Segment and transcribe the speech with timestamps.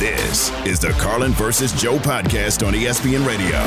[0.00, 3.60] This is the Carlin versus Joe podcast on ESPN Radio.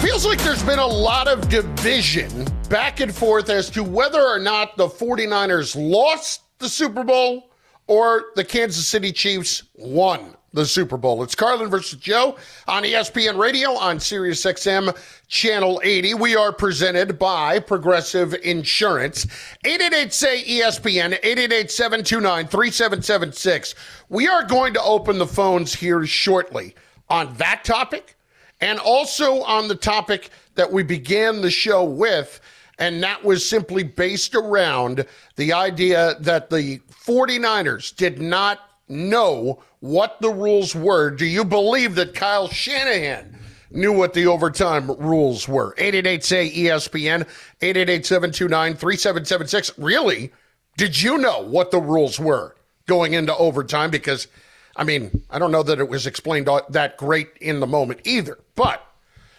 [0.00, 4.38] Feels like there's been a lot of division back and forth as to whether or
[4.38, 7.50] not the 49ers lost the Super Bowl
[7.88, 11.22] or the Kansas City Chiefs won the Super Bowl.
[11.22, 12.36] It's Carlin versus Joe
[12.68, 14.96] on ESPN Radio on Sirius XM
[15.28, 16.14] Channel 80.
[16.14, 19.26] We are presented by Progressive Insurance.
[19.64, 23.74] 888 say ESPN 888 729 3776.
[24.08, 26.74] We are going to open the phones here shortly
[27.08, 28.16] on that topic
[28.60, 32.40] and also on the topic that we began the show with.
[32.78, 40.20] And that was simply based around the idea that the 49ers did not know what
[40.20, 41.10] the rules were.
[41.10, 43.36] Do you believe that Kyle Shanahan
[43.72, 45.74] knew what the overtime rules were?
[45.76, 47.26] 888 say ESPN,
[47.60, 49.78] 888 729 3776.
[49.78, 50.32] Really?
[50.76, 52.54] Did you know what the rules were
[52.86, 53.90] going into overtime?
[53.90, 54.28] Because,
[54.76, 58.38] I mean, I don't know that it was explained that great in the moment either.
[58.54, 58.86] But,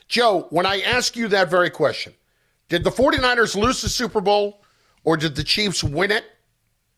[0.10, 2.14] Joe, when I ask you that very question,
[2.68, 4.62] did the 49ers lose the Super Bowl
[5.06, 6.26] or did the Chiefs win it?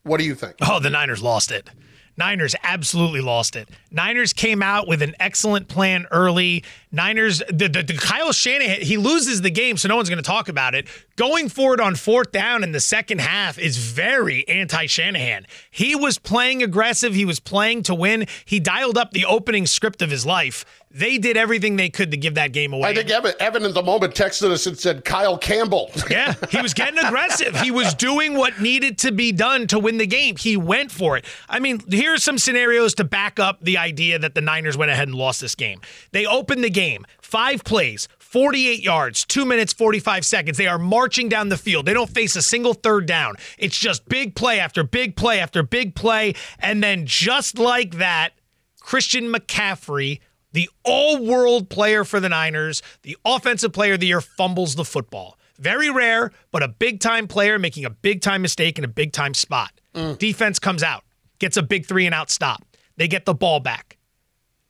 [0.02, 0.56] What do you think?
[0.68, 1.70] Oh, the Niners lost it.
[2.18, 3.68] Niners absolutely lost it.
[3.92, 6.64] Niners came out with an excellent plan early.
[6.92, 10.24] Niners, the, the, the Kyle Shanahan, he loses the game, so no one's going to
[10.24, 10.88] talk about it.
[11.18, 15.46] Going forward on fourth down in the second half is very anti Shanahan.
[15.70, 18.28] He was playing aggressive, he was playing to win.
[18.46, 20.66] He dialed up the opening script of his life.
[20.96, 22.88] They did everything they could to give that game away.
[22.88, 25.92] I think Evan, Evan at the moment texted us and said Kyle Campbell.
[26.10, 27.60] yeah, he was getting aggressive.
[27.60, 30.38] He was doing what needed to be done to win the game.
[30.38, 31.26] He went for it.
[31.50, 34.90] I mean, here are some scenarios to back up the idea that the Niners went
[34.90, 35.82] ahead and lost this game.
[36.14, 40.58] They opened the game, five plays, 48 yards, two minutes, 45 seconds.
[40.58, 41.86] They are marching down the field.
[41.88, 43.36] They don't face a single third down.
[43.58, 46.36] It's just big play after big play after big play.
[46.58, 48.32] And then just like that,
[48.80, 50.20] Christian McCaffrey
[50.56, 54.86] the all world player for the Niners, the offensive player of the year, fumbles the
[54.86, 55.38] football.
[55.60, 59.12] Very rare, but a big time player making a big time mistake in a big
[59.12, 59.74] time spot.
[59.94, 60.18] Mm.
[60.18, 61.04] Defense comes out,
[61.40, 62.64] gets a big three and out stop.
[62.96, 63.98] They get the ball back.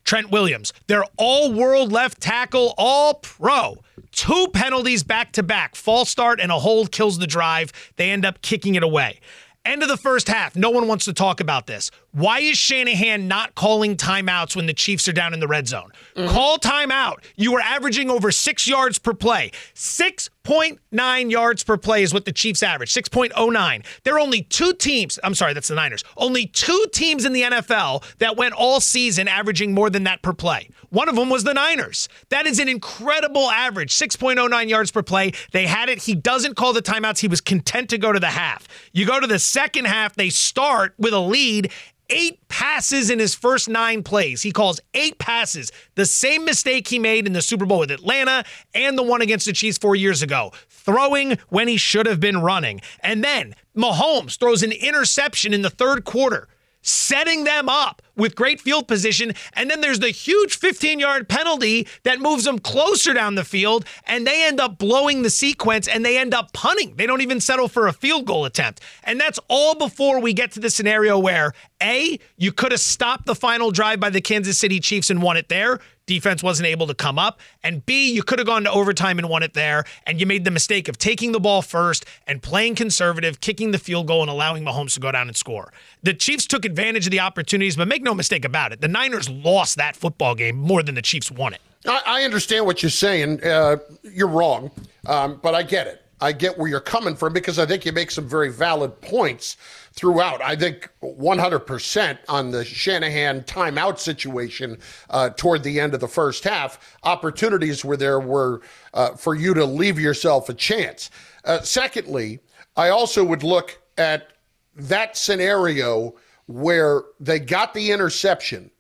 [0.06, 3.78] Trent Williams, their all world left tackle, all pro.
[4.12, 5.76] Two penalties back to back.
[5.76, 7.72] False start and a hold kills the drive.
[7.98, 9.20] They end up kicking it away.
[9.66, 10.56] End of the first half.
[10.56, 11.90] No one wants to talk about this.
[12.16, 15.92] Why is Shanahan not calling timeouts when the Chiefs are down in the red zone?
[16.16, 16.30] Mm-hmm.
[16.30, 17.16] Call timeout.
[17.36, 19.52] You are averaging over six yards per play.
[19.74, 23.86] 6.9 yards per play is what the Chiefs average, 6.09.
[24.06, 27.42] There are only two teams, I'm sorry, that's the Niners, only two teams in the
[27.42, 30.70] NFL that went all season averaging more than that per play.
[30.92, 32.08] One of them was the Niners.
[32.30, 35.34] That is an incredible average, 6.09 yards per play.
[35.52, 36.04] They had it.
[36.04, 37.20] He doesn't call the timeouts.
[37.20, 38.70] He was content to go to the half.
[38.94, 41.74] You go to the second half, they start with a lead
[42.10, 44.42] eight passes in his first nine plays.
[44.42, 45.72] He calls eight passes.
[45.96, 48.44] The same mistake he made in the Super Bowl with Atlanta
[48.74, 50.52] and the one against the Chiefs four years ago.
[50.70, 52.82] Throwing when he should have been running.
[53.02, 56.48] And then Mahomes throws an interception in the third quarter
[56.86, 59.34] setting them up with great field position.
[59.54, 63.86] And then there's the huge 15 yard penalty that moves them closer down the field,
[64.06, 66.96] and they end up blowing the sequence and they end up punting.
[66.96, 68.82] They don't even settle for a field goal attempt.
[69.04, 73.26] And that's all before we get to the scenario where A, you could have stopped
[73.26, 75.80] the final drive by the Kansas City Chiefs and won it there.
[76.06, 77.40] Defense wasn't able to come up.
[77.64, 79.86] And B, you could have gone to overtime and won it there.
[80.06, 83.80] And you made the mistake of taking the ball first and playing conservative, kicking the
[83.80, 85.74] field goal, and allowing Mahomes to go down and score.
[86.04, 89.30] The Chiefs took advantage of the opportunities, but make no mistake about it, the Niners
[89.30, 91.62] lost that football game more than the Chiefs won it.
[91.88, 93.44] I, understand what you're saying.
[93.44, 94.72] Uh, you're wrong,
[95.06, 96.05] um, but I get it.
[96.22, 99.58] I get where you're coming from because I think you make some very valid points
[99.92, 100.42] throughout.
[100.42, 104.78] I think 100% on the Shanahan timeout situation
[105.10, 106.98] uh, toward the end of the first half.
[107.04, 108.62] Opportunities where there were
[108.94, 111.10] uh, for you to leave yourself a chance.
[111.44, 112.40] Uh, secondly,
[112.78, 114.32] I also would look at
[114.76, 116.16] that scenario
[116.48, 118.72] where they got the interception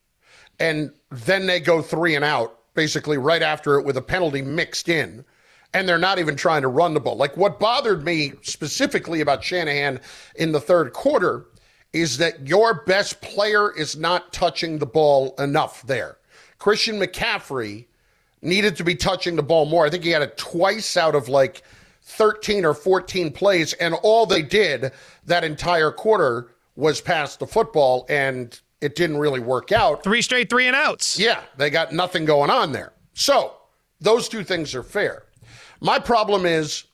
[0.60, 4.88] and then they go three and out, basically right after it with a penalty mixed
[4.88, 5.26] in
[5.75, 7.18] and they're not even trying to run the ball.
[7.18, 10.00] Like what bothered me specifically about Shanahan
[10.38, 11.48] in the third quarter
[11.92, 16.18] is that your best player is not touching the ball enough there.
[16.60, 17.88] Christian McCaffrey
[18.42, 19.86] needed to be touching the ball more.
[19.86, 21.62] I think he had it twice out of like
[22.04, 24.94] 13 or 14 plays, and all they did
[25.25, 30.04] that entire quarter was pass the football, and it didn't really work out.
[30.04, 31.19] Three straight three and outs.
[31.19, 32.94] Yeah, they got nothing going on there.
[33.13, 33.56] So
[34.00, 35.25] those two things are fair.
[35.81, 36.86] My problem is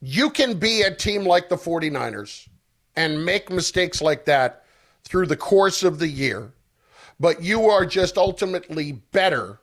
[0.00, 2.48] you can be a team like the 49ers
[2.96, 4.64] and make mistakes like that
[5.04, 6.52] through the course of the year,
[7.18, 9.58] but you are just ultimately better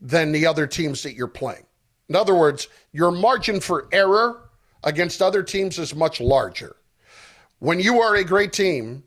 [0.00, 1.66] than the other teams that you're playing.
[2.08, 4.50] In other words, your margin for error
[4.82, 6.76] against other teams is much larger.
[7.58, 9.04] When you are a great team,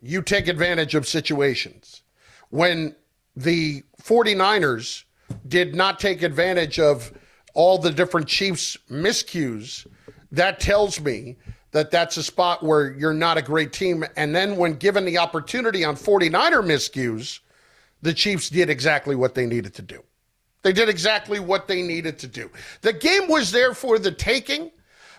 [0.00, 2.02] you take advantage of situations.
[2.48, 2.96] When
[3.36, 5.04] the 49ers
[5.46, 7.12] did not take advantage of
[7.54, 9.86] all the different Chiefs miscues,
[10.32, 11.36] that tells me
[11.72, 14.04] that that's a spot where you're not a great team.
[14.16, 17.40] And then when given the opportunity on 49er miscues,
[18.02, 20.02] the Chiefs did exactly what they needed to do.
[20.62, 22.50] They did exactly what they needed to do.
[22.82, 24.70] The game was there for the taking,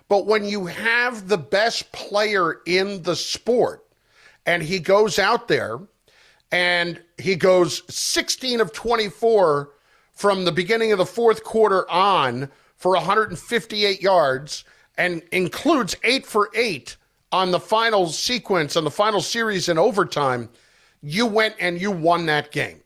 [0.08, 3.86] but when you have the best player in the sport
[4.46, 5.80] and he goes out there
[6.52, 9.72] and he goes 16 of 24
[10.22, 14.64] from the beginning of the fourth quarter on for 158 yards
[14.96, 16.96] and includes eight for eight
[17.32, 20.48] on the final sequence, on the final series in overtime,
[21.02, 22.82] you went and you won that game.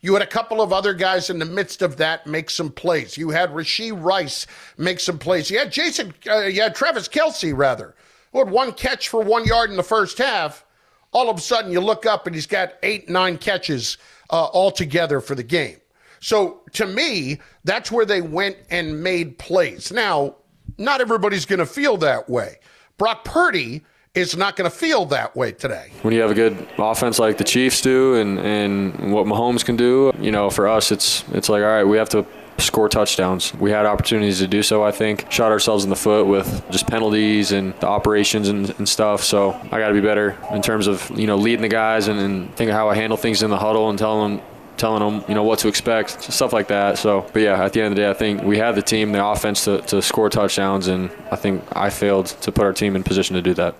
[0.00, 3.18] You had a couple of other guys in the midst of that make some plays.
[3.18, 4.46] You had Rashee Rice
[4.78, 5.50] make some plays.
[5.50, 7.96] You had Jason, uh, you had Travis Kelce, rather,
[8.32, 10.64] who had one catch for one yard in the first half.
[11.12, 13.98] All of a sudden, you look up and he's got eight, nine catches
[14.30, 15.76] uh, altogether for the game.
[16.20, 19.92] So to me, that's where they went and made plays.
[19.92, 20.36] Now,
[20.76, 22.58] not everybody's going to feel that way.
[22.96, 23.82] Brock Purdy
[24.14, 25.90] is not going to feel that way today.
[26.02, 29.76] When you have a good offense like the Chiefs do and, and what Mahomes can
[29.76, 32.26] do, you know, for us, it's it's like, all right, we have to
[32.58, 33.54] score touchdowns.
[33.54, 35.30] We had opportunities to do so, I think.
[35.30, 39.22] Shot ourselves in the foot with just penalties and the operations and, and stuff.
[39.22, 42.18] So I got to be better in terms of, you know, leading the guys and,
[42.18, 44.46] and think of how I handle things in the huddle and telling them
[44.78, 46.98] telling them, you know, what to expect, stuff like that.
[46.98, 49.12] So, but yeah, at the end of the day, I think we had the team,
[49.12, 52.96] the offense to, to score touchdowns, and I think I failed to put our team
[52.96, 53.76] in position to do that.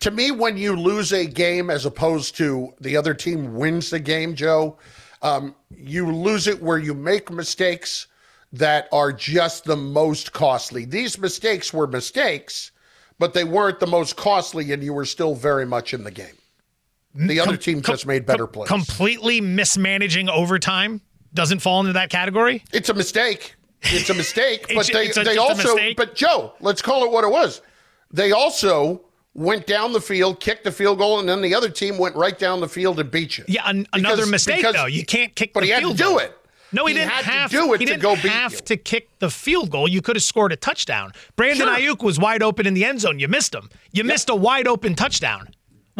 [0.00, 4.00] To me, when you lose a game as opposed to the other team wins the
[4.00, 4.76] game, Joe,
[5.22, 8.06] um, you lose it where you make mistakes
[8.52, 10.84] that are just the most costly.
[10.84, 12.72] These mistakes were mistakes,
[13.18, 16.34] but they weren't the most costly, and you were still very much in the game.
[17.14, 18.68] The other com- team just made better com- plays.
[18.68, 21.00] Completely mismanaging overtime
[21.34, 22.62] doesn't fall into that category.
[22.72, 23.56] It's a mistake.
[23.82, 24.66] It's a mistake.
[24.74, 27.62] but they, a, they also, but Joe, let's call it what it was.
[28.12, 29.02] They also
[29.34, 32.38] went down the field, kicked the field goal, and then the other team went right
[32.38, 33.44] down the field and beat you.
[33.48, 34.86] Yeah, an- because, another mistake because, though.
[34.86, 35.52] You can't kick.
[35.54, 35.62] The field.
[35.62, 36.18] But he had to do goal.
[36.18, 36.36] it.
[36.72, 38.58] No, he, he didn't have to do it he to didn't go beat have you.
[38.58, 39.88] to kick the field goal.
[39.88, 41.10] You could have scored a touchdown.
[41.34, 41.76] Brandon Sure.
[41.96, 43.18] Aiyuk was wide open in the end zone.
[43.18, 43.70] You missed him.
[43.92, 45.48] You missed a wide open touchdown.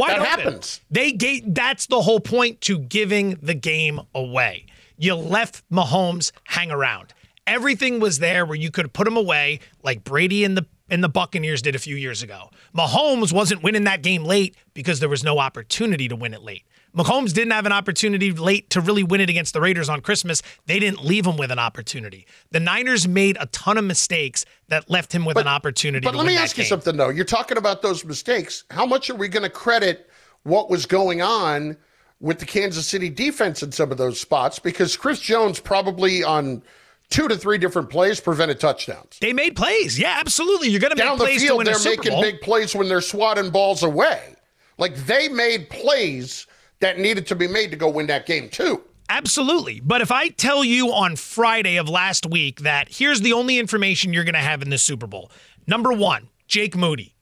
[0.00, 0.80] Wide That happens.
[0.90, 4.66] They gave that's the whole point to giving the game away.
[4.96, 7.12] You left Mahomes hang around.
[7.46, 11.08] Everything was there where you could put him away, like Brady and the and the
[11.08, 12.50] Buccaneers did a few years ago.
[12.76, 16.64] Mahomes wasn't winning that game late because there was no opportunity to win it late.
[16.94, 20.42] Mahomes didn't have an opportunity late to really win it against the Raiders on Christmas.
[20.66, 22.26] They didn't leave him with an opportunity.
[22.50, 26.04] The Niners made a ton of mistakes that left him with an opportunity.
[26.04, 27.08] But let me ask you something though.
[27.08, 28.64] You're talking about those mistakes.
[28.70, 30.08] How much are we going to credit
[30.42, 31.76] what was going on
[32.20, 34.58] with the Kansas City defense in some of those spots?
[34.58, 36.62] Because Chris Jones probably on
[37.10, 39.18] two to three different plays prevented touchdowns.
[39.20, 39.98] They made plays.
[39.98, 40.68] Yeah, absolutely.
[40.68, 43.50] You're going to make Down the to field, they're making big plays when they're swatting
[43.50, 44.34] balls away.
[44.78, 46.46] Like they made plays
[46.80, 48.82] that needed to be made to go win that game too.
[49.08, 49.80] Absolutely.
[49.80, 54.12] But if I tell you on Friday of last week that here's the only information
[54.12, 55.30] you're going to have in the Super Bowl.
[55.66, 57.16] Number one, Jake Moody.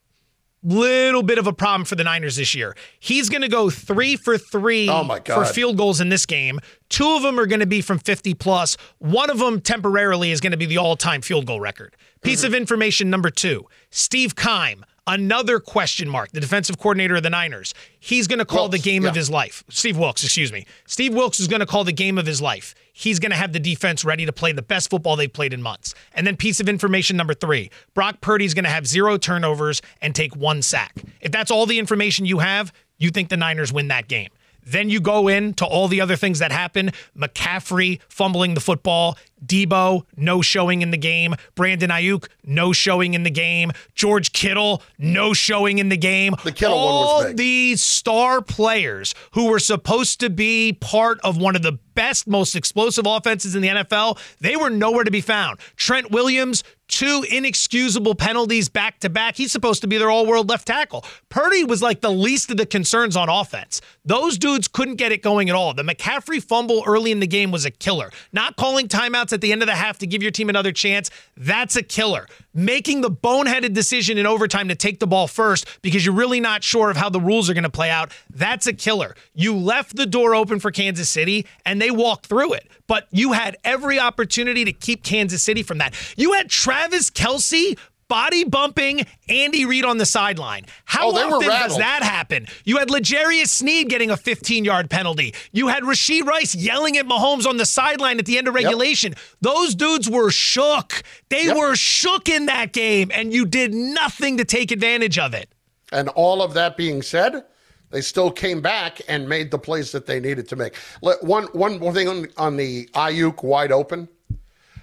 [0.62, 2.77] Little bit of a problem for the Niners this year.
[2.99, 5.47] He's going to go three for three Oh, my God.
[5.47, 6.59] for field goals in this game.
[6.88, 8.77] Two of them are going to be from 50 plus.
[8.99, 11.97] One of them temporarily is going to be the all time field goal record.
[12.23, 12.49] Piece mm-hmm.
[12.49, 17.75] of information number two Steve Kime, another question mark, the defensive coordinator of the Niners.
[17.99, 19.65] He's going to call Wilks, the game of his life.
[19.69, 20.67] Steve Wilks, excuse me.
[20.87, 22.75] Steve Wilks is going to call the game of his life.
[22.93, 25.62] He's going to have the defense ready to play the best football they've played in
[25.62, 25.95] months.
[26.15, 30.15] And then piece of information number three Brock Purdy's going to have zero turnovers and
[30.15, 30.95] take one sack.
[31.21, 34.29] If that's all the information you have, you think the Niners win that game.
[34.69, 39.17] Then you go in to all the other things that happen McCaffrey fumbling the football,
[39.45, 41.35] Deebo, no showing in the game.
[41.54, 43.73] Brandon Aiyuk, no showing in the game.
[43.95, 46.35] George Kittle, no showing in the game.
[46.45, 51.37] The Kittle All one was these star players who were supposed to be part of
[51.37, 55.21] one of the best, most explosive offenses in the NFL, they were nowhere to be
[55.21, 55.59] found.
[55.75, 59.37] Trent Williams, two inexcusable penalties back to back.
[59.37, 61.04] He's supposed to be their all world left tackle.
[61.28, 63.80] Purdy was like the least of the concerns on offense.
[64.04, 65.75] Those dudes couldn't get it going at all.
[65.75, 68.12] The McCaffrey fumble early in the game was a killer.
[68.33, 71.11] Not calling timeouts at the end of the half to give your team another chance,
[71.37, 72.27] that's a killer.
[72.55, 76.65] Making the boneheaded decision in overtime to take the ball first because you're really not
[76.65, 79.15] sure of how the rules are going to play out, that's a killer.
[79.35, 82.69] You left the door open for Kansas City and they walked through it.
[82.87, 85.95] But you had every opportunity to keep Kansas City from that.
[86.17, 87.77] You had Travis Kelce
[88.09, 90.65] body bumping Andy Reid on the sideline.
[90.85, 92.47] How Oh, often does that happen?
[92.65, 95.35] You had L'Jarius Sneed getting a 15 yard penalty.
[95.53, 99.15] You had Rashee Rice yelling at Mahomes on the sideline at the end of regulation.
[99.41, 101.03] Those dudes were shook.
[101.29, 101.57] They Yep.
[101.57, 105.49] were shook in that game, and you did nothing to take advantage of it.
[105.93, 107.45] And all of that being said,
[107.91, 110.77] they still came back and made the plays that they needed to make.
[111.00, 114.09] One, one more thing on, on the Aiyuk wide open.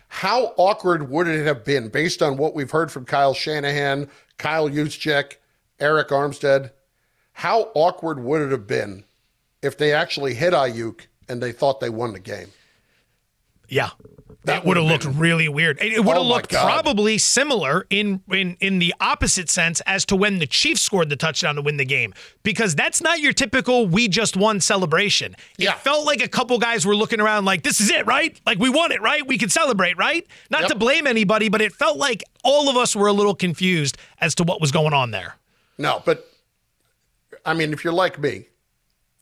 [0.07, 4.69] How awkward would it have been, based on what we've heard from Kyle Shanahan, Kyle
[4.69, 5.33] Juszczyk,
[5.79, 6.71] Arik Armstead?
[7.33, 9.03] How awkward would it have been
[9.62, 12.50] if they actually hit Aiyuk and they thought they won the game?
[13.67, 13.89] Yeah.
[14.46, 15.80] That would have looked really weird.
[15.82, 20.06] It, would Oh have my looked probably similar in, in in the opposite sense as
[20.06, 22.14] to when the Chiefs scored the touchdown to win the game.
[22.44, 25.36] Because that's not your typical we just won celebration.
[25.58, 25.72] Yeah.
[25.74, 28.40] It felt like a couple guys were looking around like, this is it, right?
[28.46, 29.25] Like we won it, right?
[29.25, 30.25] We can celebrate, right?
[30.50, 30.70] Not Yep.
[30.70, 34.36] to blame anybody, but it felt like all of us were a little confused as
[34.36, 35.36] to what was going on there.
[35.78, 36.30] No, but
[37.46, 38.48] I mean, if you're like me,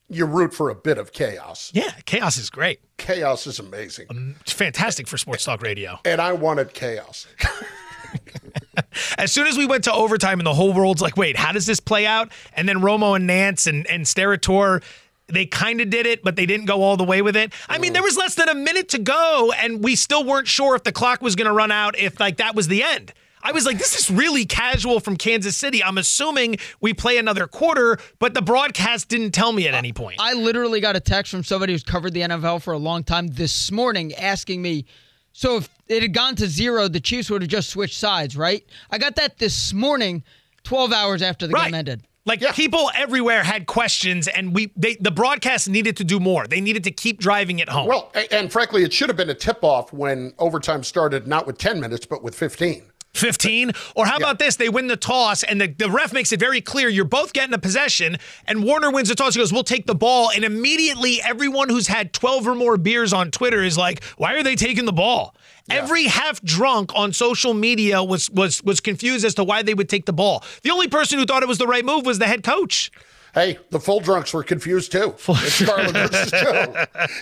[0.09, 1.71] you root for a bit of chaos.
[1.73, 2.79] Yeah, chaos is great.
[2.97, 4.07] Chaos is amazing.
[4.09, 5.99] Um, it's fantastic for sports talk radio.
[6.05, 7.27] And I wanted chaos.
[9.17, 11.65] As soon as we went to overtime and the whole world's like, wait, how does
[11.65, 12.31] this play out?
[12.55, 14.83] And then Romo and Nance and, and Steratore,
[15.27, 17.53] they kind of did it, but they didn't go all the way with it.
[17.69, 20.75] I mean, there was less than a minute to go, and we still weren't sure
[20.75, 23.13] if the clock was going to run out, if like that was the end.
[23.45, 25.83] I was like, this is really casual from Kansas City.
[25.83, 30.15] I'm assuming we play another quarter, but the broadcast didn't tell me at any point.
[30.19, 33.27] I literally got a text from somebody who's covered the NFL for a long time
[33.27, 34.85] this morning asking me,
[35.33, 38.63] so if it had gone to zero, the Chiefs would have just switched sides, right?
[38.89, 40.23] I got that this morning,
[40.63, 42.03] 12 hours after the game ended.
[42.25, 46.47] Like people everywhere had questions, and we they the broadcast needed to do more.
[46.47, 47.85] They needed to keep driving it home.
[47.85, 51.45] Well, a- and frankly, it should have been a tip off when overtime started, not
[51.45, 52.83] with 10 minutes, but with 15.
[53.15, 53.71] 15.
[53.95, 54.55] Or how about this?
[54.55, 57.53] They win the toss, and the, the ref makes it very clear you're both getting
[57.53, 58.17] a possession,
[58.47, 59.35] and Warner wins the toss.
[59.35, 60.31] He goes, We'll take the ball.
[60.31, 64.43] And immediately, everyone who's had 12 or more beers on Twitter is like, Why are
[64.43, 65.35] they taking the ball?
[65.69, 69.87] Every half drunk on social media was was was confused as to why they would
[69.87, 70.43] take the ball.
[70.63, 72.91] The only person who thought it was the right move was the head coach.
[73.33, 75.15] Hey, the full drunks were confused too.
[75.27, 76.73] It's Carlin versus Joe.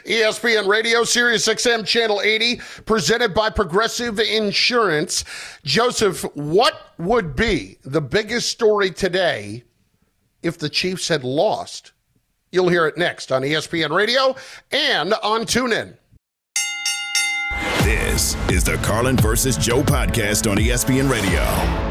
[0.06, 5.24] ESPN Radio, Sirius XM Channel 80, presented by Progressive Insurance.
[5.64, 9.64] Joseph, what would be the biggest story today
[10.44, 11.94] if the Chiefs had lost?
[12.52, 14.36] You'll hear it next on ESPN Radio
[14.72, 15.96] and on TuneIn.
[17.84, 21.91] This is the Carlin versus Joe podcast on ESPN Radio.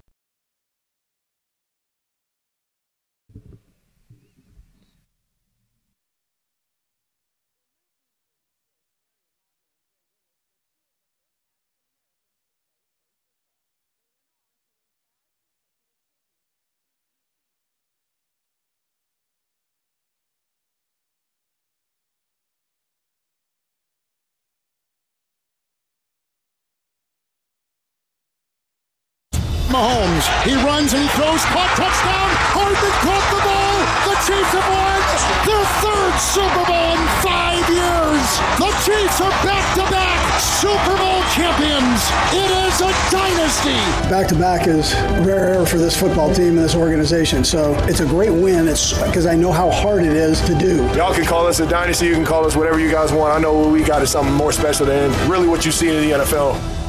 [29.71, 30.27] Mahomes.
[30.43, 31.41] He runs and he throws.
[31.55, 32.29] Caught touchdown.
[32.51, 33.77] Hardman caught the ball.
[34.03, 34.99] The Chiefs have won
[35.47, 38.27] their third Super Bowl in five years.
[38.59, 42.03] The Chiefs are back to back Super Bowl champions.
[42.35, 43.79] It is a dynasty.
[44.09, 44.93] Back to back is
[45.25, 47.43] rare air for this football team and this organization.
[47.43, 48.67] So it's a great win.
[48.67, 50.83] It's because I know how hard it is to do.
[50.97, 52.07] Y'all can call us a dynasty.
[52.07, 53.33] You can call us whatever you guys want.
[53.33, 56.09] I know what we got is something more special than really what you see in
[56.09, 56.80] the NFL.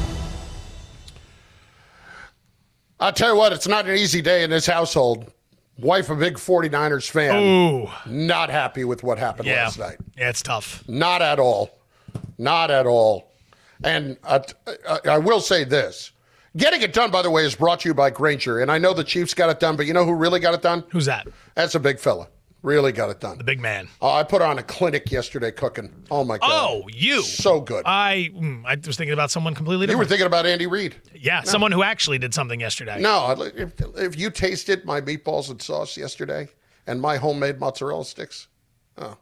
[3.02, 5.32] I'll tell you what, it's not an easy day in this household.
[5.78, 7.34] Wife, a big 49ers fan.
[7.42, 7.88] Ooh.
[8.06, 9.64] Not happy with what happened Yeah.
[9.64, 9.96] last night.
[10.16, 10.84] Yeah, it's tough.
[10.88, 11.78] Not at all.
[12.38, 13.32] Not at all.
[13.82, 14.42] And I,
[14.88, 16.12] I, I will say this
[16.56, 18.60] getting it done, by the way, is brought to you by Grainger.
[18.60, 20.62] And I know the Chiefs got it done, but you know who really got it
[20.62, 20.84] done?
[20.90, 21.26] Who's that?
[21.54, 22.28] That's a big fella.
[22.62, 23.38] Really got it done.
[23.38, 23.88] The big man.
[24.00, 25.92] Oh, I put on a clinic yesterday cooking.
[26.12, 26.48] Oh, my God.
[26.50, 27.22] Oh, you.
[27.22, 27.82] So good.
[27.86, 29.96] I mm, I was thinking about someone completely different.
[29.96, 30.94] you were thinking about Andy Reid.
[31.12, 33.00] yeah, someone who actually did something yesterday.
[33.00, 36.48] No, if, if you tasted my meatballs and sauce yesterday
[36.86, 38.46] and my homemade mozzarella sticks,
[38.96, 39.16] oh,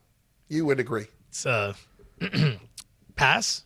[0.49, 1.07] you would agree.
[1.31, 1.73] It's uh,
[3.17, 3.65] pass.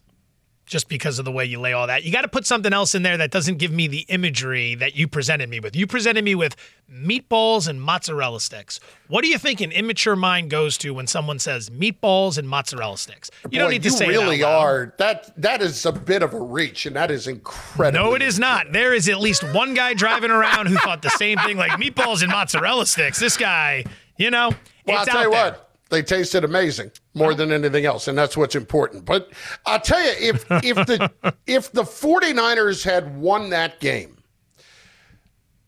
[0.66, 2.94] Just because of the way you lay all that, you got to put something else
[2.94, 5.76] in there that doesn't give me the imagery that you presented me with.
[5.76, 6.56] You presented me with
[6.90, 8.80] meatballs and mozzarella sticks.
[9.08, 12.96] What do you think an immature mind goes to when someone says meatballs and mozzarella
[12.96, 13.30] sticks?
[13.50, 14.94] You don't Boy, need to you say really are.
[14.98, 18.02] That that is a bit of a reach, and that is incredible.
[18.10, 18.72] No, it is not.
[18.72, 22.22] There is at least one guy driving around who thought the same thing, like meatballs
[22.22, 23.20] and mozzarella sticks.
[23.20, 23.84] This guy,
[24.16, 24.50] you know,
[24.86, 25.50] Well, I'll tell out you there.
[25.52, 25.60] what.
[25.94, 29.04] They tasted amazing more than anything else, and that's what's important.
[29.04, 29.30] But
[29.64, 31.12] I'll tell you, if if the
[31.46, 34.20] if the 49ers had won that game,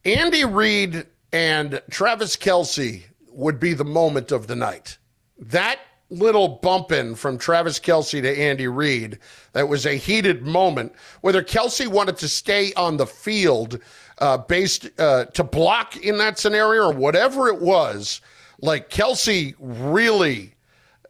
[0.05, 4.99] Andy Reid and Travis Kelce would be the moment of the night.
[5.39, 5.79] That
[6.11, 9.21] little bumping from Travis Kelce to Andy Reid,
[9.53, 10.93] that was a heated moment.
[11.21, 13.79] Whether Kelce wanted to stay on the field
[14.19, 18.21] uh, based uh, to block in that scenario or whatever it was,
[18.61, 20.57] like Kelce really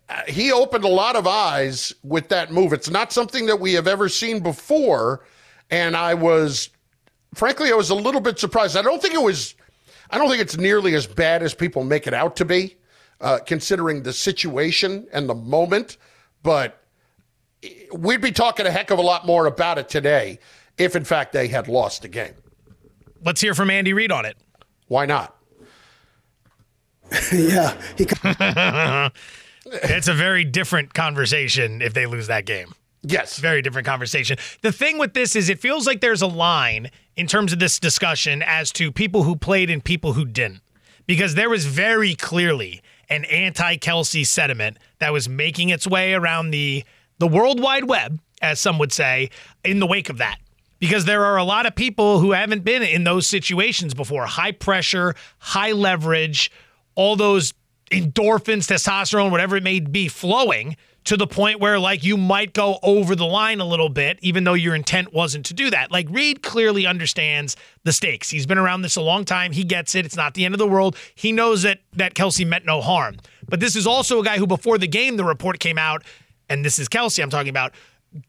[0.08, 2.72] uh, he opened a lot of eyes with that move.
[2.72, 5.24] It's not something that we have ever seen before.
[5.70, 6.70] And I was,
[7.34, 8.76] frankly, I was a little bit surprised.
[8.76, 9.54] I don't think it was,
[10.10, 12.76] I don't think it's nearly as bad as people make it out to be,
[13.20, 15.96] uh, considering the situation and the moment.
[16.44, 16.80] But
[17.92, 20.38] we'd be talking a heck of a lot more about it today
[20.78, 22.34] if, in fact, they had lost the game.
[23.24, 24.36] Let's hear from Andy Reid on it.
[24.86, 25.35] Why not?
[27.32, 28.06] yeah, he
[29.82, 32.72] It's a very different conversation if they lose that game.
[33.02, 33.38] Yes.
[33.38, 34.36] Very different conversation.
[34.62, 37.78] The thing with this is it feels like there's a line in terms of this
[37.78, 40.60] discussion as to people who played and people who didn't.
[41.06, 46.84] Because there was very clearly an anti-Kelce sentiment that was making its way around the
[47.18, 49.30] the World Wide Web, as some would say,
[49.64, 50.36] in the wake of that.
[50.80, 54.26] Because there are a lot of people who haven't been in those situations before.
[54.26, 56.50] High pressure, high leverage,
[56.96, 57.54] all those
[57.92, 62.80] endorphins, testosterone, whatever it may be, flowing to the point where like you might go
[62.82, 65.92] over the line a little bit, even though your intent wasn't to do that.
[65.92, 67.54] Like Reid clearly understands
[67.84, 68.28] the stakes.
[68.28, 69.52] He's been around this a long time.
[69.52, 70.04] He gets it.
[70.04, 70.96] It's not the end of the world.
[71.14, 73.18] He knows that that Kelce meant no harm.
[73.48, 76.02] But this is also a guy who, before the game, the report came out,
[76.48, 77.72] and this is Kelce I'm talking about,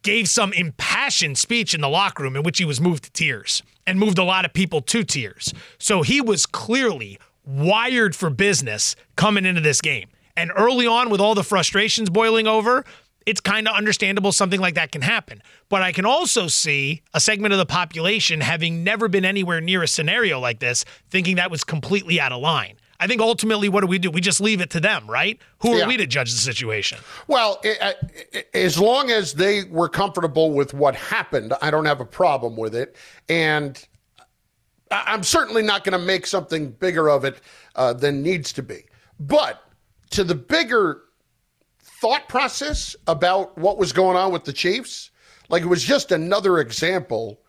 [0.03, 3.63] gave some impassioned speech in the locker room in which he was moved to tears
[3.87, 5.51] and moved a lot of people to tears.
[5.79, 10.09] So he was clearly wired for business coming into this game.
[10.35, 12.85] And early on, with all the frustrations boiling over,
[13.25, 15.41] it's kind of understandable something like that can happen.
[15.69, 19.81] But I can also see a segment of the population having never been anywhere near
[19.83, 22.77] a scenario like this, thinking that was completely out of line.
[22.99, 24.09] I think ultimately, what do we do?
[24.09, 25.39] We just leave it to them, right?
[25.59, 25.87] Who are Yeah.
[25.87, 26.97] we to judge the situation?
[27.27, 27.93] Well, i
[28.33, 32.55] i as long as they were comfortable with what happened, I don't have a problem
[32.57, 32.95] with it.
[33.29, 33.83] And
[34.91, 37.41] I'm certainly not going to make something bigger of it
[37.75, 38.85] uh, than needs to be.
[39.19, 39.63] But
[40.11, 41.03] to the bigger
[41.81, 45.11] thought process about what was going on with the Chiefs,
[45.49, 47.41] like it was just another example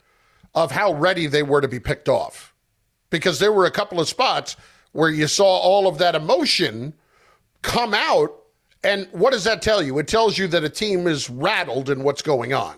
[0.55, 2.55] of how ready they were to be picked off.
[3.11, 4.57] Because there were a couple of spots
[4.92, 6.94] where you saw all of that emotion
[7.62, 8.31] come out.
[8.85, 9.98] And what does that tell you?
[9.98, 12.77] It tells you that a team is rattled in what's going on,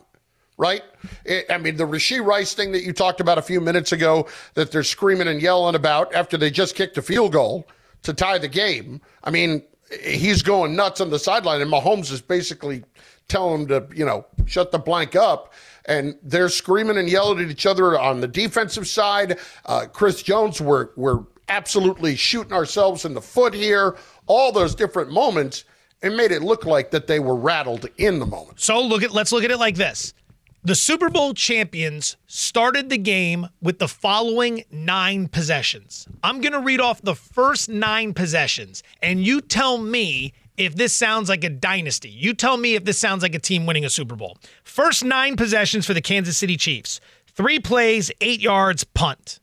[0.61, 0.83] right?
[1.25, 4.29] It, I mean, the Rashee Rice thing that you talked about a few minutes ago
[4.55, 7.67] that they're screaming and yelling about after they just kicked a field goal
[8.03, 9.01] to tie the game.
[9.25, 9.63] I mean,
[10.05, 12.85] he's going nuts on the sideline, and Mahomes is basically
[13.27, 15.55] telling him to, you know, shut the blank up.
[15.87, 19.39] And they're screaming and yelling at each other on the defensive side.
[19.65, 23.97] Uh, Chris Jones, we're, we're absolutely shooting ourselves in the foot here.
[24.27, 25.65] All those different moments.
[26.03, 28.61] It made it look like that they were rattled in the moment.
[28.61, 30.15] So look at let's look at it like this.
[30.63, 36.07] The Super Bowl champions started the game with the following nine possessions.
[36.23, 40.93] I'm going to read off the first nine possessions, and you tell me if this
[40.93, 42.11] sounds like a dynasty.
[42.11, 44.37] You tell me if this sounds like a team winning a Super Bowl.
[44.63, 49.41] First nine possessions for the Kansas City Chiefs three plays, eight yards, punt.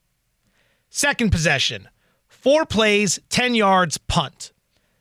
[0.91, 1.89] Second possession,
[2.27, 4.51] four plays, 10 yards, punt.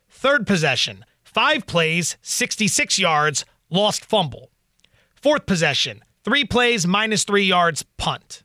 [0.09, 4.49] Third possession, five plays, 66 yards, lost fumble.
[5.13, 8.43] Fourth possession, three plays, minus three yards, punt.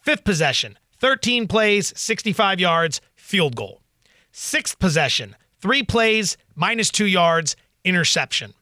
[0.00, 3.82] Fifth possession, 13 plays, 65 yards, field goal.
[4.30, 8.54] Sixth possession, three plays, minus two yards, interception.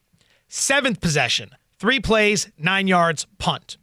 [0.47, 3.77] Seventh possession, three plays, nine yards, punt.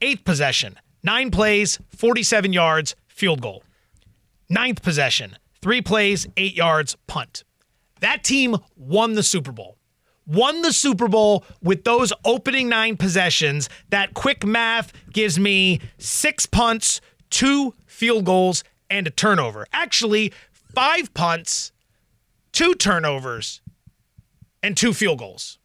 [0.00, 3.64] Eighth possession, nine plays, 47 yards, field goal.
[4.48, 7.42] Ninth possession, three plays, eight yards, punt.
[7.98, 9.76] That team won the Super Bowl.
[10.26, 13.68] Won the Super Bowl with those opening nine possessions.
[13.90, 19.66] That quick math gives me six punts, two field goals, and a turnover.
[19.72, 21.72] Actually, five punts,
[22.52, 23.60] two turnovers,
[24.62, 25.58] and two field goals.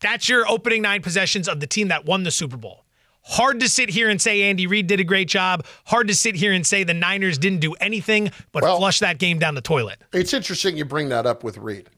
[0.00, 2.84] That's your opening nine possessions of the team that won the Super Bowl.
[3.22, 5.66] Hard to sit here and say Andy Reid did a great job.
[5.84, 9.18] Hard to sit here and say the Niners didn't do anything but well, flush that
[9.18, 9.98] game down the toilet.
[10.12, 11.90] It's interesting you bring that up with Reid.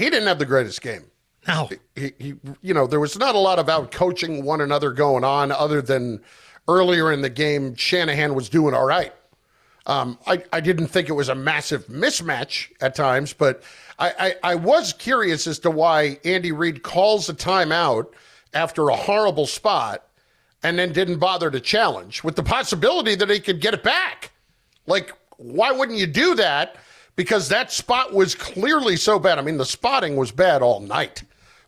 [0.00, 1.04] He didn't have the greatest game.
[1.46, 1.68] No.
[1.94, 5.24] He, he, you know, there was not a lot of out coaching one another going
[5.24, 6.22] on other than
[6.68, 9.12] earlier in the game, Shanahan was doing all right.
[9.84, 13.62] Um, I, I didn't think it was a massive mismatch at times, but
[13.98, 18.06] I, I, I was curious as to why Andy Reid calls a timeout
[18.54, 20.06] after a horrible spot
[20.62, 24.30] and then didn't bother to challenge with the possibility that he could get it back.
[24.86, 26.76] Like, why wouldn't you do that?
[27.20, 29.38] Because that spot was clearly so bad.
[29.38, 31.22] I mean, the spotting was bad all night,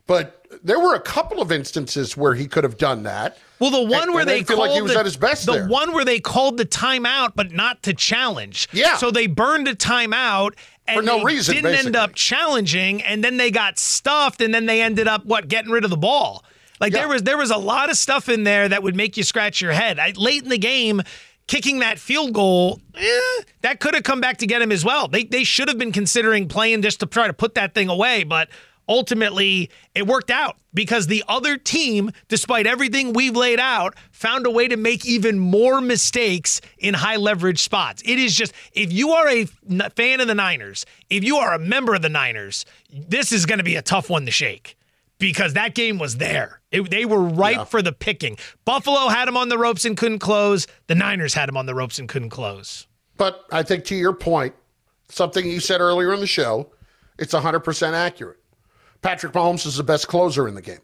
[0.07, 3.37] but there were a couple of instances where he could have done that.
[3.59, 5.15] Well, the one and, where and they feel called like he was the, at his
[5.15, 5.45] best.
[5.45, 8.67] The one where they called the timeout, but not to challenge.
[8.73, 8.97] Yeah.
[8.97, 10.55] So they burned a timeout
[10.87, 14.65] and For no reason, didn't end up challenging, and then they got stuffed, and then
[14.65, 16.43] they ended up what getting rid of the ball.
[16.79, 17.01] Like Yeah.
[17.01, 19.61] there was there was a lot of stuff in there that would make you scratch
[19.61, 19.99] your head.
[19.99, 21.03] I, late in the game,
[21.47, 25.07] kicking that field goal, eh, that could have come back to get him as well.
[25.07, 28.23] They they should have been considering playing just to try to put that thing away,
[28.23, 28.49] but
[28.87, 34.51] ultimately it worked out because the other team, despite everything we've laid out, found a
[34.51, 38.01] way to make even more mistakes in high leverage spots.
[38.05, 41.59] It is just if you are a fan of the Niners, if you are a
[41.59, 44.75] member of the Niners, this is going to be a tough one to shake
[45.19, 46.61] because that game was there.
[46.71, 47.63] It- they were ripe Yeah.
[47.65, 48.37] for the picking.
[48.65, 50.67] Buffalo had him on the ropes and couldn't close.
[50.87, 52.87] The Niners had him on the ropes and couldn't close.
[53.17, 54.55] But I think to your point,
[55.09, 56.71] something you said earlier in the show,
[57.19, 58.37] it's 100% accurate.
[59.01, 60.79] Patrick Mahomes is the best closer in the game.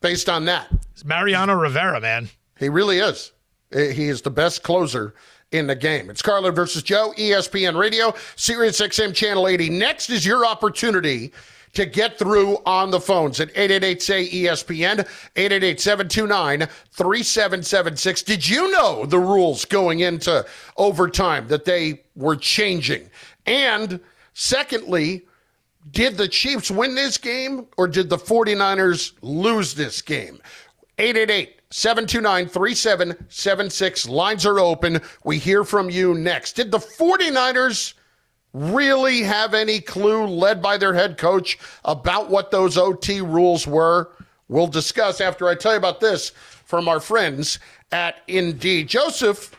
[0.00, 2.28] Based on that, It's Mariano Rivera, man.
[2.58, 3.32] he really is.
[3.72, 5.14] He is the best closer
[5.52, 6.10] in the game.
[6.10, 9.70] It's Carlin versus Joe, ESPN Radio, Sirius XM Channel 80.
[9.70, 11.32] Next is your opportunity
[11.74, 15.00] to get through on the phones at 888 say ESPN,
[15.36, 18.22] 888 729 3776.
[18.22, 20.44] Did you know the rules going into
[20.76, 23.08] overtime that they were changing?
[23.46, 24.00] And
[24.34, 25.22] secondly,
[25.90, 30.40] did the Chiefs win this game or did the 49ers lose this game?
[30.98, 34.08] 888 729 3776.
[34.08, 35.00] Lines are open.
[35.24, 36.52] We hear from you next.
[36.52, 37.94] Did the 49ers
[38.52, 44.10] really have any clue, led by their head coach, about what those OT rules were?
[44.48, 46.30] We'll discuss after I tell you about this
[46.64, 47.58] from our friends
[47.90, 48.88] at Indeed.
[48.88, 49.50] Joseph,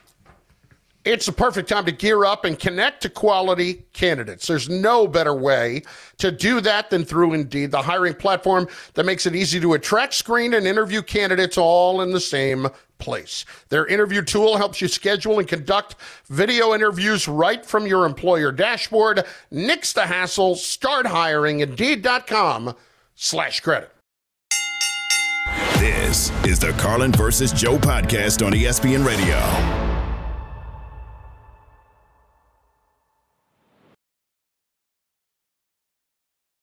[1.06, 4.48] it's the perfect time to gear up and connect to quality candidates.
[4.48, 5.84] There's no better way
[6.18, 10.14] to do that than through Indeed, the hiring platform that makes it easy to attract,
[10.14, 12.68] screen, and interview candidates all in the same
[13.00, 13.44] place.
[13.70, 15.96] Their interview tool helps you schedule and conduct
[16.28, 19.26] video interviews right from your employer dashboard.
[19.52, 20.56] Nix the hassle.
[20.56, 21.60] Start hiring.
[21.60, 22.76] Indeed.com
[23.16, 23.90] slash credit.
[25.80, 29.93] This This is the Carlin versus Joe podcast on ESPN Radio.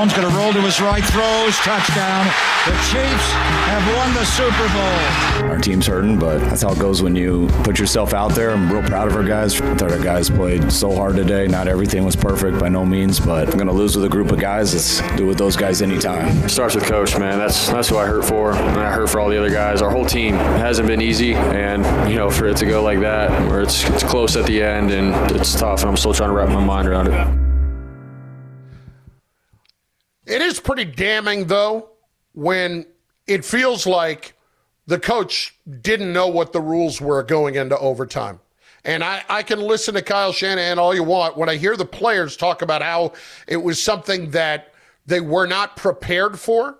[0.00, 2.24] Mahomes going to roll to his right, throws, touchdown.
[2.64, 3.32] The Chiefs
[3.68, 5.50] have won the Super Bowl.
[5.50, 8.50] Our team's hurting, but that's how it goes when you put yourself out there.
[8.50, 9.60] I'm real proud of our guys.
[9.60, 11.46] I thought our guys played so hard today.
[11.48, 14.32] Not everything was perfect by no means, but I'm going to lose with a group
[14.32, 14.72] of guys.
[14.72, 16.28] Let's do with those guys anytime.
[16.44, 17.38] It starts with coach, man.
[17.38, 19.82] That's that's who I hurt for, and I hurt for all the other guys.
[19.82, 23.30] Our whole team hasn't been easy, and you know, for it to go like that,
[23.50, 26.36] where it's it's close at the end and it's tough, and I'm still trying to
[26.36, 27.39] wrap my mind around it.
[30.30, 31.88] It is pretty damning, though,
[32.34, 32.86] when
[33.26, 34.34] it feels like
[34.86, 38.38] the coach didn't know what the rules were going into overtime.
[38.84, 41.36] And I, I can listen to Kyle Shanahan all you want.
[41.36, 43.14] When I hear the players talk about how
[43.48, 44.72] it was something that
[45.04, 46.78] they were not prepared for,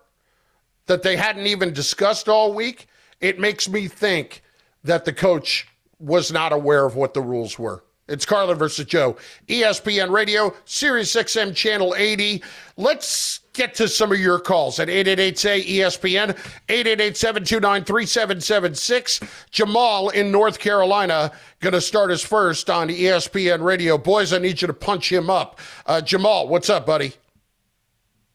[0.87, 2.87] that they hadn't even discussed all week,
[3.21, 4.45] it makes me think
[4.85, 5.67] that the coach
[5.99, 7.83] was not aware of what the rules were.
[8.11, 9.17] It's Carlin versus Joe.
[9.49, 12.43] ESPN Radio, Sirius XM Channel 80.
[12.77, 16.37] Let's get to some of your calls at 888-SAY-ESPN,
[16.69, 19.51] 888-729-3776.
[19.51, 23.99] Jamal in North Carolina going to start us first on ESPN Radio.
[23.99, 25.59] Boys, I need you to punch him up.
[25.87, 27.13] Uh, Jamal, what's up, buddy?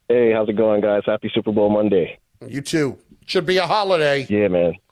[0.08, 1.02] Hey, how's it going, guys?
[1.06, 2.20] Happy Super Bowl Monday.
[2.46, 2.98] You too.
[3.26, 4.26] Should be a holiday.
[4.30, 4.74] Yeah, man.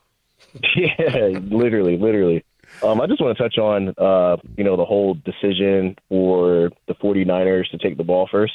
[0.76, 2.44] Yeah, literally, literally.
[2.82, 6.94] Um, I just want to touch on, uh, you know, the whole decision for the
[6.94, 8.52] 49ers to take the ball first.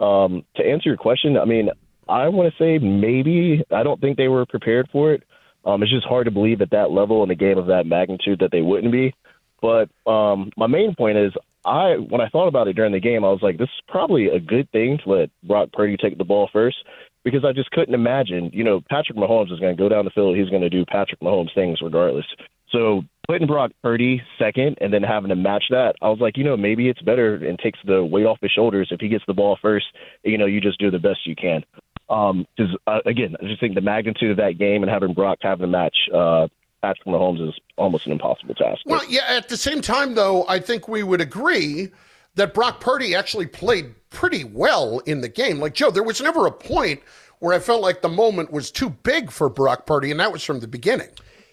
[0.00, 1.68] Um, to answer your question, I mean,
[2.08, 3.62] I want to say maybe.
[3.70, 5.22] I don't think they were prepared for it.
[5.64, 8.40] Um, it's just hard to believe at that level in a game of that magnitude
[8.40, 9.14] that they wouldn't be.
[9.60, 11.32] But um, my main point is,
[11.64, 14.28] I when I thought about it during the game, I was like, this is probably
[14.28, 16.78] a good thing to let Brock Purdy take the ball first
[17.22, 18.50] because I just couldn't imagine.
[18.54, 20.36] You know, Patrick Mahomes is going to go down the field.
[20.36, 22.24] He's going to do Patrick Mahomes things regardless.
[22.72, 26.44] So putting Brock Purdy second and then having to match that, I was like, you
[26.44, 29.34] know, maybe it's better and takes the weight off his shoulders if he gets the
[29.34, 29.86] ball first.
[30.22, 31.64] You know, you just do the best you can.
[32.08, 35.38] Um, because uh, again, I just think the magnitude of that game and having Brock
[35.42, 36.48] have the match uh,
[36.82, 38.82] Patrick Mahomes is almost an impossible task.
[38.86, 39.26] Well, yeah.
[39.28, 41.88] At the same time, though, I think we would agree
[42.34, 45.60] that Brock Purdy actually played pretty well in the game.
[45.60, 47.00] Like Joe, there was never a point
[47.38, 50.44] where I felt like the moment was too big for Brock Purdy, and that was
[50.44, 51.08] from the beginning.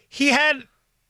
[0.10, 0.64] He had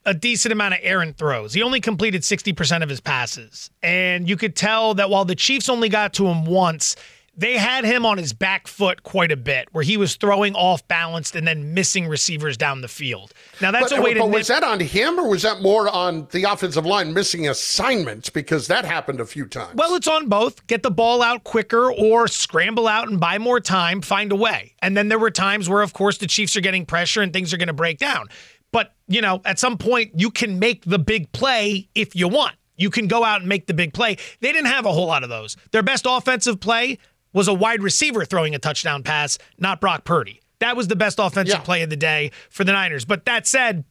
[0.08, 1.54] a decent amount of errant throws.
[1.54, 3.70] He only completed 60% of his passes.
[3.84, 6.96] And you could tell that while the Chiefs only got to him once,
[7.36, 10.88] they had him on his back foot quite a bit, where he was throwing off
[10.88, 13.32] balanced and then missing receivers down the field.
[13.62, 14.32] Now that's but, a way but to.
[14.32, 18.32] was that on him, or was that more on the offensive line missing assignments?
[18.32, 19.76] Because that happened a few times.
[19.76, 20.66] Well, it's on both.
[20.66, 24.02] Get the ball out quicker, or scramble out and buy more time.
[24.02, 24.74] Find a way.
[24.82, 27.54] And then there were times where, of course, the Chiefs are getting pressure and things
[27.54, 28.30] are going to break down.
[28.78, 32.54] But you know, at some point, you can make the big play if you want.
[32.76, 34.18] You can go out and make the big play.
[34.40, 35.58] They didn't have a whole lot of those.
[35.72, 37.00] Their best offensive play
[37.34, 40.42] was a wide receiver throwing a touchdown pass, not Brock Purdy.
[40.60, 41.64] That was the best offensive Yeah.
[41.64, 43.04] play of the day for the Niners.
[43.04, 43.84] But that said,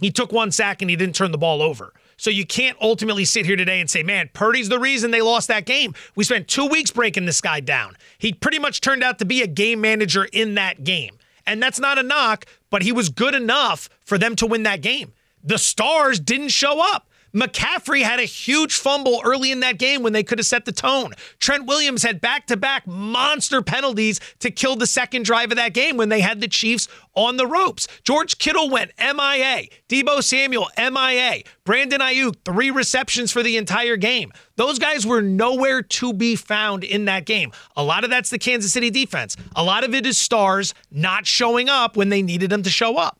[0.00, 1.92] he took one sack and he didn't turn the ball over.
[2.16, 5.48] So you can't ultimately sit here today and say, man, Purdy's the reason they lost
[5.48, 5.92] that game.
[6.14, 7.96] We spent two weeks breaking this guy down.
[8.16, 11.18] He pretty much turned out to be a game manager in that game.
[11.46, 14.80] And that's not a knock, but he was good enough for them to win that
[14.80, 15.12] game.
[15.42, 17.08] The stars didn't show up.
[17.34, 20.72] McCaffrey had a huge fumble early in that game when they could have set the
[20.72, 21.12] tone.
[21.38, 25.72] Trent Williams had back to back monster penalties to kill the second drive of that
[25.72, 27.88] game when they had the Chiefs on the ropes.
[28.04, 29.64] George Kittle went MIA.
[29.88, 31.42] Deebo Samuel, MIA.
[31.64, 34.32] Brandon Aiyuk, three receptions for the entire game.
[34.56, 37.52] Those guys were nowhere to be found in that game.
[37.76, 39.36] A lot of that's the Kansas City defense.
[39.56, 42.96] A lot of it is stars not showing up when they needed them to show
[42.96, 43.18] up.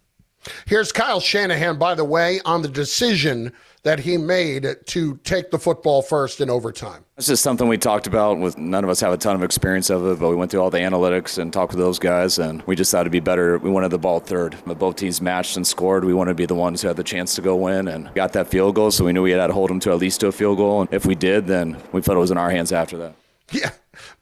[0.67, 3.53] Here's Kyle Shanahan, by the way, on the decision
[3.85, 7.05] that he made to take the football first in overtime.
[7.17, 9.91] This is something we talked about with none of us have a ton of experience
[9.91, 12.63] of it, but we went through all the analytics and talked with those guys and
[12.63, 13.59] we just thought it'd be better.
[13.59, 14.57] We wanted the ball third.
[14.67, 16.05] But both teams matched and scored.
[16.05, 18.33] We wanted to be the ones who had the chance to go win and got
[18.35, 20.29] that field goal, so we knew we had to hold them to at least to
[20.29, 20.83] a field goal.
[20.83, 23.15] And if we did, then we felt it was in our hands after that.
[23.51, 23.71] Yeah.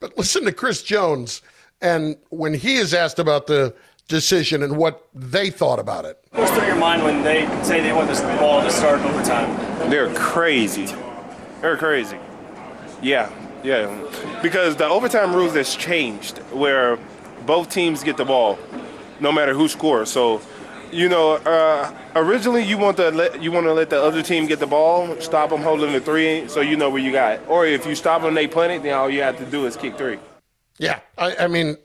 [0.00, 1.42] But listen to Chris Jones
[1.80, 3.74] and when he is asked about the
[4.10, 6.22] decision and what they thought about it.
[6.32, 9.48] What's through your mind when they say they want this ball to start overtime?
[9.88, 10.88] They're crazy.
[11.62, 12.18] They're crazy.
[13.00, 13.30] Yeah,
[13.62, 13.88] yeah.
[14.42, 16.98] Because the overtime rules has changed where
[17.46, 18.58] both teams get the ball,
[19.20, 20.10] no matter who scores.
[20.10, 20.42] So,
[20.90, 24.46] you know, uh, originally you want to let you want to let the other team
[24.46, 27.34] get the ball, stop them holding the three, so you know where you got.
[27.34, 27.42] It.
[27.48, 29.76] Or if you stop them, they punt it, then all you have to do is
[29.76, 30.18] kick three.
[30.78, 31.76] Yeah, I, I mean,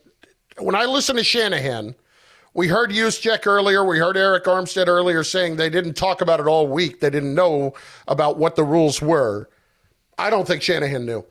[0.57, 1.95] when I listen to Shanahan
[2.55, 3.85] we heard Juszczyk earlier.
[3.85, 7.01] We heard Arik Armstead earlier saying they didn't talk about it all week.
[7.01, 7.73] They didn't know
[8.07, 9.49] about what the rules were.
[10.17, 11.23] I don't think Shanahan knew.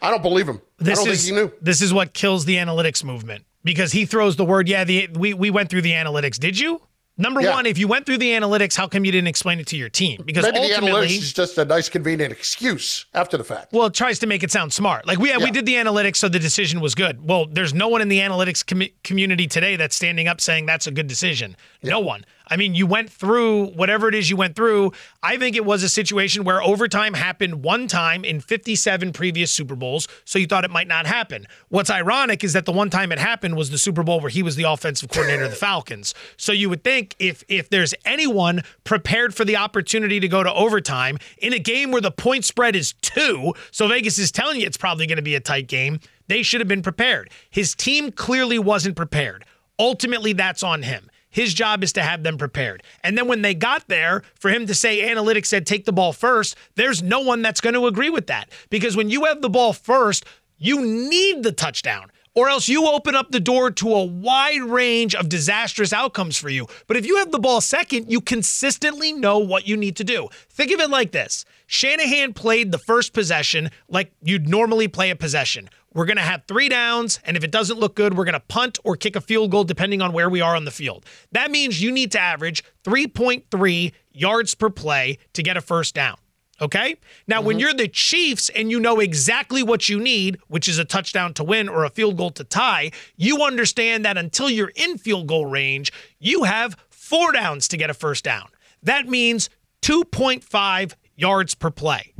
[0.00, 0.60] I don't believe him.
[0.78, 1.52] This I don't is, think he knew.
[1.60, 5.34] This is what kills the analytics movement because he throws the word, yeah, the, we,
[5.34, 6.38] we went through the analytics.
[6.38, 6.80] Did you?
[7.16, 7.54] Number Yeah.
[7.54, 9.88] one, if you went through the analytics, how come you didn't explain it to your
[9.88, 10.22] team?
[10.26, 13.72] Because Maybe the ultimately, analytics is just a nice, convenient excuse after the fact.
[13.72, 15.06] Well, it tries to make it sound smart.
[15.06, 17.24] Like we we did the analytics, so the decision was good.
[17.26, 20.88] Well, there's no one in the analytics com- community today that's standing up saying that's
[20.88, 21.56] a good decision.
[21.84, 22.24] No one.
[22.46, 24.92] I mean, you went through whatever it is you went through.
[25.22, 29.74] I think it was a situation where overtime happened one time in 57 previous Super
[29.74, 31.46] Bowls, so you thought it might not happen.
[31.68, 34.42] What's ironic is that the one time it happened was the Super Bowl where he
[34.42, 36.14] was the offensive coordinator of the Falcons.
[36.36, 40.52] So you would think if if there's anyone prepared for the opportunity to go to
[40.52, 44.66] overtime in a game where the point spread is 2, so Vegas is telling you
[44.66, 47.30] it's probably going to be a tight game, they should have been prepared.
[47.50, 49.44] His team clearly wasn't prepared.
[49.78, 51.10] Ultimately, that's on him.
[51.34, 52.84] His job is to have them prepared.
[53.02, 56.12] And then when they got there, for him to say analytics said take the ball
[56.12, 58.48] first, there's no one that's going to agree with that.
[58.70, 60.24] Because when you have the ball first,
[60.58, 62.12] you need the touchdown.
[62.34, 66.48] Or else you open up the door to a wide range of disastrous outcomes for
[66.48, 66.66] you.
[66.88, 70.28] But if you have the ball second, you consistently know what you need to do.
[70.50, 75.16] Think of it like this Shanahan played the first possession like you'd normally play a
[75.16, 75.70] possession.
[75.94, 78.40] We're going to have three downs, and if it doesn't look good, we're going to
[78.40, 81.06] punt or kick a field goal depending on where we are on the field.
[81.30, 86.16] That means you need to average 3.3 yards per play to get a first down.
[86.60, 86.96] Okay?
[87.26, 87.60] Now, when mm-hmm.
[87.60, 91.44] you're the Chiefs and you know exactly what you need, which is a touchdown to
[91.44, 95.46] win or a field goal to tie, you understand that until you're in field goal
[95.46, 98.48] range, you have four downs to get a first down.
[98.82, 99.50] That means
[99.82, 102.12] 2.5 yards per play.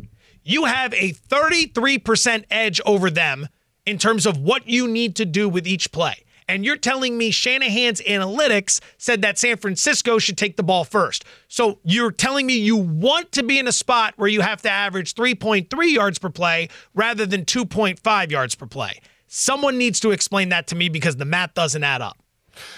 [0.42, 3.48] You have a 33% edge over them
[3.86, 6.23] in terms of what you need to do with each play.
[6.48, 11.24] And you're telling me Shanahan's analytics said that San Francisco should take the ball first.
[11.48, 14.70] So you're telling me you want to be in a spot where you have to
[14.70, 19.00] average 3.3 yards per play rather than 2.5 yards per play.
[19.26, 22.18] Someone needs to explain that to me because the math doesn't add up.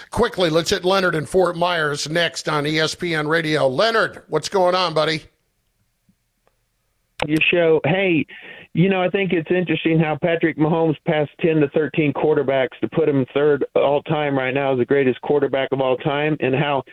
[0.09, 3.67] Quickly, let's hit Leonard in Fort Myers next on ESPN Radio.
[3.67, 5.23] Leonard, what's going on, buddy?
[7.25, 7.81] your show.
[7.83, 8.25] Hey,
[8.77, 12.87] you know, I think it's interesting how Patrick Mahomes passed 10 to 13 quarterbacks to
[12.87, 16.53] put him third all time right now as the greatest quarterback of all time, and
[16.53, 16.83] how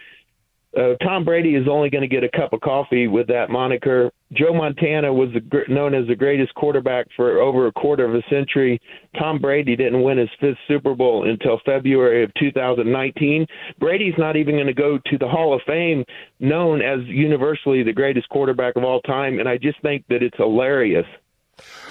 [0.79, 4.11] uh, Tom Brady is only going to get a cup of coffee with that moniker.
[4.33, 8.23] Joe Montana was the, known as the greatest quarterback for over a quarter of a
[8.31, 8.81] century.
[9.18, 13.47] Tom Brady didn't win his fifth Super Bowl until February of 2019.
[13.79, 16.03] Brady's not even going to go to the Hall of Fame,
[16.40, 19.38] known as universally the greatest quarterback of all time.
[19.38, 21.05] And I just think that it's hilarious.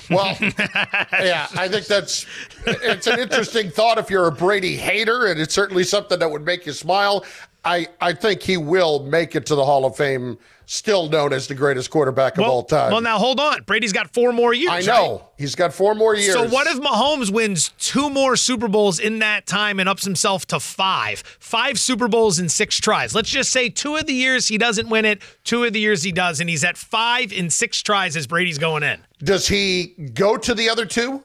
[0.09, 2.25] Well, yeah, I think that's
[2.65, 6.45] it's an interesting thought if you're a Brady hater, and it's certainly something that would
[6.45, 7.25] make you smile.
[7.65, 11.47] I, I think he will make it to the Hall of Fame, still known as
[11.47, 12.91] the greatest quarterback of all time.
[12.91, 13.63] Well, now hold on.
[13.63, 14.71] Brady's got four more years.
[14.71, 15.11] I know.
[15.11, 15.21] right?
[15.37, 16.33] He's got four more years.
[16.33, 20.45] So what if Mahomes wins two more Super Bowls in that time and ups himself
[20.47, 21.19] to five?
[21.39, 23.15] Five Super Bowls in six tries.
[23.15, 26.03] Let's just say two of the years he doesn't win it, two of the years
[26.03, 28.99] he does, and he's at five in six tries as Brady's going in.
[29.23, 31.23] Does he go to the other two?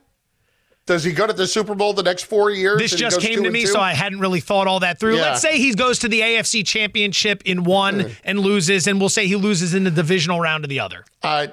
[0.88, 2.79] Does he go to the Super Bowl the next four years?
[2.81, 5.17] This just came to me, so I hadn't really thought all that through.
[5.17, 5.23] Yeah.
[5.33, 9.27] Let's say he goes to the AFC Championship in one and loses, and we'll say
[9.27, 11.04] he loses in the divisional round of the other.
[11.23, 11.52] I,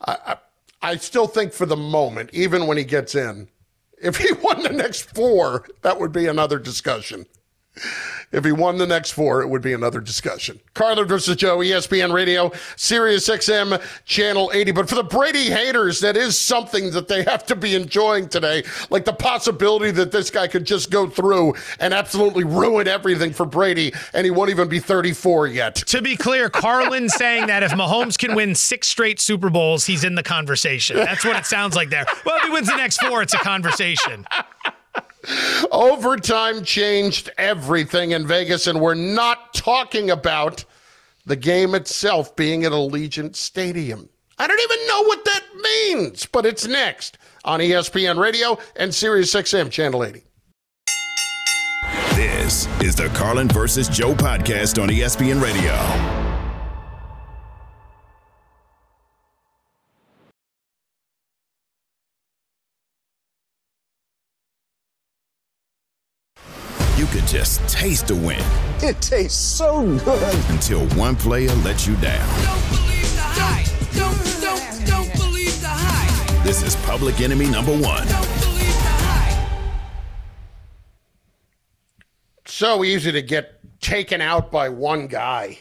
[0.00, 0.36] I, I-
[0.80, 3.48] I still think for the moment, even when he gets in,
[4.00, 7.26] if he won the next four, that would be another discussion.
[8.30, 10.60] If he won the next four, it would be another discussion.
[10.74, 14.72] Carlin versus Joe, ESPN Radio, Sirius XM, Channel 80.
[14.72, 18.64] But for the Brady haters, that is something that they have to be enjoying today.
[18.90, 23.46] Like the possibility that this guy could just go through and absolutely ruin everything for
[23.46, 25.76] Brady, and he won't even be 34 yet.
[25.76, 30.04] To be clear, Carlin saying that if Mahomes can win six straight Super Bowls, he's
[30.04, 30.96] in the conversation.
[30.96, 32.04] That's what it sounds like there.
[32.26, 34.26] Well, if he wins the next four, it's a conversation.
[35.72, 40.64] Overtime changed everything in Vegas, and we're not talking about
[41.26, 44.08] the game itself being at Allegiant Stadium.
[44.38, 49.34] I don't even know what that means, but it's next on ESPN Radio and Sirius
[49.34, 50.22] XM Channel 80.
[52.14, 56.27] This is the Carlin versus Joe podcast on ESPN Radio.
[67.28, 68.42] Just taste the win
[68.80, 70.50] It tastes so good.
[70.50, 72.26] until one player lets you down.
[73.94, 76.44] Don't, don't, don't believe the hype.
[76.44, 78.06] This is public enemy number one.
[82.46, 85.58] So easy to get taken out by one guy.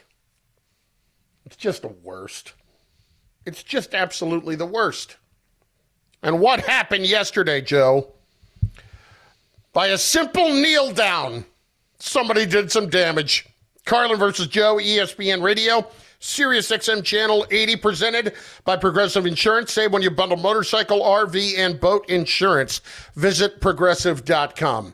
[1.46, 2.54] It's just the worst.
[3.46, 5.18] It's just absolutely the worst.
[6.24, 8.14] And what happened yesterday, Joe?
[9.74, 11.46] By a simple kneel down,
[12.00, 13.48] somebody did some damage.
[13.86, 15.88] Carlin versus Joe, ESPN Radio,
[16.20, 18.34] Sirius XM Channel 80, presented
[18.66, 19.72] by Progressive Insurance.
[19.72, 22.82] Save when you bundle motorcycle, RV, and boat insurance.
[23.16, 24.94] Visit progressive.com.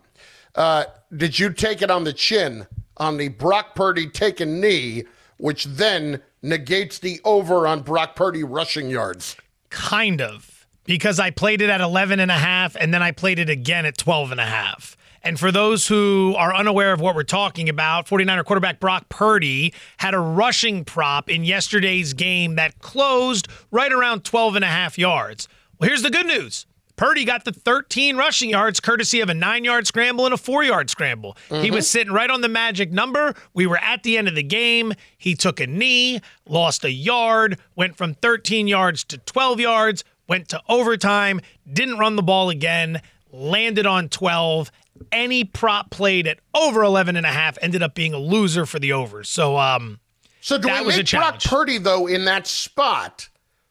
[0.55, 0.83] Uh,
[1.15, 5.03] did you take it on the chin on the Brock Purdy taken knee,
[5.37, 9.35] which then negates the over on Brock Purdy rushing yards?
[9.69, 10.67] Kind of.
[10.83, 13.85] Because I played it at 11 and a half and then I played it again
[13.85, 14.97] at 12 and a half.
[15.23, 19.73] And for those who are unaware of what we're talking about, 49er quarterback Brock Purdy
[19.97, 24.97] had a rushing prop in yesterday's game that closed right around 12 and a half
[24.97, 25.47] yards.
[25.79, 26.65] Well, here's the good news.
[26.95, 30.63] Purdy got the 13 rushing yards courtesy of a nine yard scramble and a four
[30.63, 31.35] yard scramble.
[31.49, 31.91] He was mm-hmm.
[31.91, 33.33] sitting right on the magic number.
[33.53, 34.93] We were at the end of the game.
[35.17, 40.49] He took a knee, lost a yard, went from 13 yards to 12 yards, went
[40.49, 43.01] to overtime, didn't run the ball again,
[43.31, 44.71] landed on 12.
[45.13, 48.79] Any prop played at over 11 and a half ended up being a loser for
[48.79, 49.29] the overs.
[49.29, 49.99] So, um,
[50.41, 51.41] So do we make Brock.
[51.41, 53.29] Purdy though in that spot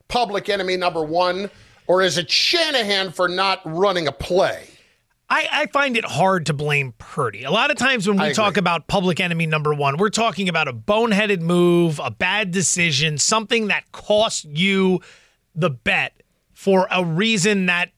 [0.08, 1.50] public enemy number one,
[1.86, 4.68] or is it Shanahan for not running a play?
[5.30, 7.44] I, I find it hard to blame Purdy.
[7.44, 8.60] A lot of times when we I talk agree.
[8.60, 13.68] about public enemy number one, we're talking about a boneheaded move, a bad decision, something
[13.68, 15.00] that cost you
[15.54, 16.22] the bet
[16.52, 17.90] for a reason that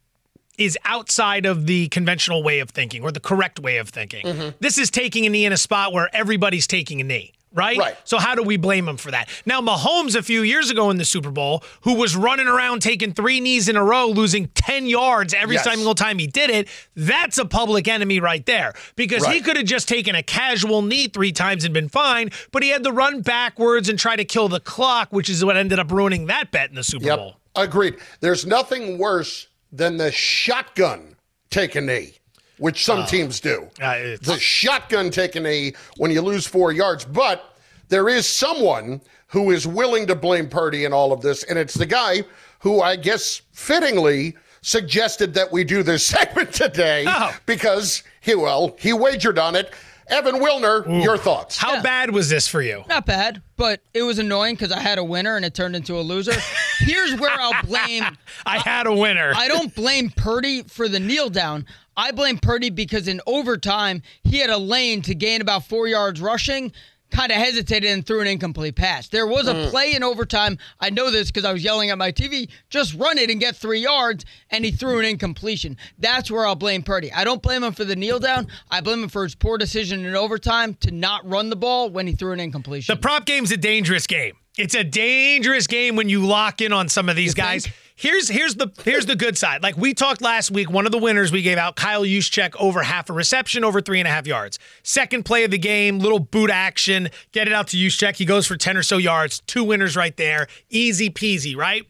[0.58, 4.24] is outside of the conventional way of thinking or the correct way of thinking.
[4.26, 4.48] Mm-hmm.
[4.60, 7.32] This is taking a knee in a spot where everybody's taking a knee.
[7.56, 7.78] Right?
[7.78, 7.96] Right.
[8.02, 9.28] So how do we blame him for that?
[9.46, 13.12] Now Mahomes a few years ago in the Super Bowl, who was running around taking
[13.12, 15.62] three knees in a row, losing 10 yards every Yes.
[15.62, 18.74] single time he did it, that's a public enemy right there.
[18.96, 22.64] Because he could have just taken a casual knee three times and been fine, but
[22.64, 25.78] he had to run backwards and try to kill the clock, which is what ended
[25.78, 27.18] up ruining that bet in the Super Yep.
[27.18, 27.36] Bowl.
[27.54, 27.94] Agreed.
[28.18, 29.46] There's nothing worse
[29.76, 31.16] than the shotgun
[31.50, 32.14] take a knee,
[32.58, 33.68] which some teams do.
[33.80, 37.04] Uh, the shotgun take a knee when you lose four yards.
[37.04, 37.56] But
[37.88, 41.74] there is someone who is willing to blame Purdy in all of this, and it's
[41.74, 42.24] the guy
[42.60, 47.36] who I guess fittingly suggested that we do this segment today Oh.
[47.46, 49.72] because he well he wagered on it.
[50.08, 51.56] Evan Wilner, your thoughts?
[51.56, 52.84] How bad was this for you?
[52.90, 55.98] Not bad, but it was annoying because I had a winner and it turned into
[55.98, 56.34] a loser.
[56.78, 58.04] Here's where I'll blame.
[58.46, 59.32] I had a winner.
[59.34, 61.66] I don't blame Purdy for the kneel down.
[61.96, 66.20] I blame Purdy because in overtime he had a lane to gain about four yards
[66.20, 66.72] rushing.
[67.14, 69.06] Kind of hesitated and threw an incomplete pass.
[69.06, 69.70] There was a mm.
[69.70, 70.58] play in overtime.
[70.80, 72.50] I know this because I was yelling at my TV.
[72.70, 75.76] Just run it and get three yards, and he threw an incompletion.
[75.96, 77.12] That's where I'll blame Purdy.
[77.12, 78.48] I don't blame him for the kneel down.
[78.68, 82.08] I blame him for his poor decision in overtime to not run the ball when
[82.08, 82.92] he threw an incompletion.
[82.92, 84.34] The prop game's a dangerous game.
[84.58, 87.68] It's a dangerous game when you lock in on some of these guys.
[87.96, 89.62] Here's here's the here's the good side.
[89.62, 92.82] Like we talked last week, one of the winners we gave out, Kyle Juszczyk, over
[92.82, 94.58] half a reception, over three and a half yards.
[94.82, 98.16] Second play of the game, little boot action, get it out to Juszczyk.
[98.16, 99.40] He goes for ten or so yards.
[99.46, 101.86] Two winners right there, easy peasy, right?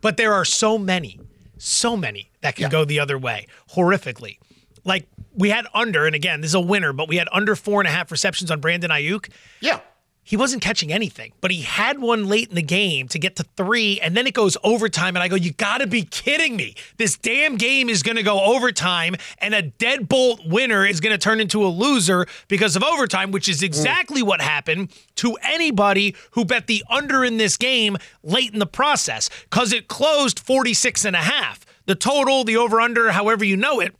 [0.00, 1.18] But there are so many,
[1.58, 4.38] so many that can go the other way, horrifically.
[4.84, 7.80] Like we had under, and again, this is a winner, but we had under four
[7.80, 9.28] and a half receptions on Brandon Aiyuk.
[9.60, 9.80] Yeah.
[10.28, 13.44] He wasn't catching anything, but he had one late in the game to get to
[13.56, 15.16] three, and then it goes overtime.
[15.16, 16.74] And I go, You gotta be kidding me.
[16.98, 21.64] This damn game is gonna go overtime, and a deadbolt winner is gonna turn into
[21.64, 26.84] a loser because of overtime, which is exactly what happened to anybody who bet the
[26.90, 31.64] under in this game late in the process, because it closed 46 and a half.
[31.86, 33.96] The total, the over under, however you know it,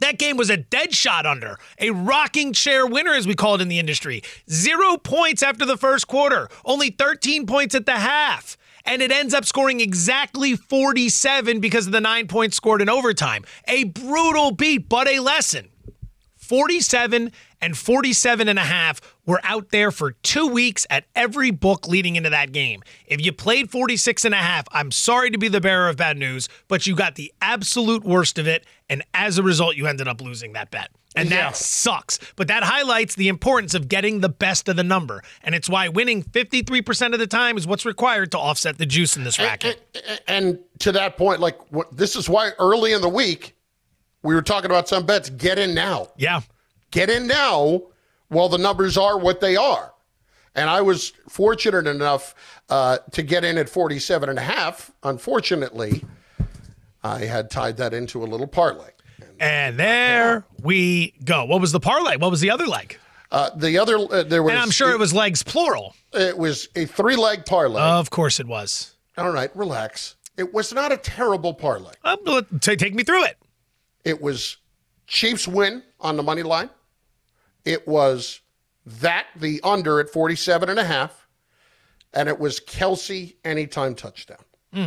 [0.00, 3.60] that game was a dead shot under, a rocking chair winner, as we call it
[3.60, 4.22] in the industry.
[4.50, 8.56] Zero points after the first quarter, only 13 points at the half.
[8.84, 13.44] And it ends up scoring exactly 47 because of the nine points scored in overtime.
[13.66, 15.68] A brutal beat, but a lesson.
[16.36, 21.86] 47 and 47 and a half were out there for two weeks at every book
[21.86, 22.82] leading into that game.
[23.06, 26.16] If you played 46 and a half, I'm sorry to be the bearer of bad
[26.16, 28.64] news, but you got the absolute worst of it.
[28.88, 30.88] And as a result, you ended up losing that bet.
[31.14, 32.18] And that sucks.
[32.36, 35.22] But that highlights the importance of getting the best of the number.
[35.42, 39.16] And it's why winning 53% of the time is what's required to offset the juice
[39.16, 39.82] in this racket.
[40.06, 43.56] And, and to that point, like what, this is why early in the week
[44.22, 45.28] we were talking about some bets.
[45.28, 46.08] Get in now.
[46.16, 46.40] Yeah.
[46.92, 47.82] Get in now
[48.28, 49.92] while the numbers are what they are.
[50.54, 52.34] And I was fortunate enough
[52.68, 54.90] uh, to get in at 47 and a half.
[55.02, 56.04] Unfortunately,
[57.02, 58.90] I had tied that into a little parlay.
[59.40, 61.44] And there we go.
[61.44, 62.16] What was the parlay?
[62.16, 62.98] What was the other leg?
[63.30, 64.52] Uh, the other, uh, there was.
[64.52, 65.94] And I'm sure it was legs plural.
[66.12, 67.80] It was a three leg parlay.
[67.80, 68.96] Of course it was.
[69.16, 70.16] All right, relax.
[70.36, 71.92] It was not a terrible parlay.
[72.04, 73.36] Uh, take me through it.
[74.04, 74.56] It was
[75.06, 76.70] Chiefs win on the money line.
[77.68, 78.40] It was
[78.86, 81.26] that the under at 47 and a half.
[82.14, 84.38] And it was Kelce anytime touchdown.
[84.72, 84.86] Hmm.